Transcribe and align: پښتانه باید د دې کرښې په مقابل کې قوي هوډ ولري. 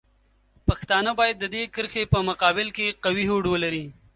پښتانه 0.67 1.11
باید 1.19 1.35
د 1.39 1.45
دې 1.53 1.63
کرښې 1.73 2.03
په 2.13 2.19
مقابل 2.29 2.67
کې 2.75 2.97
قوي 3.03 3.25
هوډ 3.29 3.45
ولري. 3.49 3.85